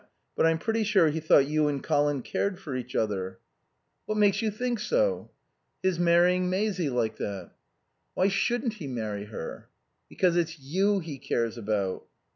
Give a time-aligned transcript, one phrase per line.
[0.35, 3.37] But I'm pretty sure he thought you and Colin cared for each other."
[4.07, 5.29] "What makes you think so?"
[5.83, 7.51] "His marrying Maisie like that."
[8.15, 9.69] "Why shouldn't he marry her?"
[10.09, 12.07] "Because it's you he cares about."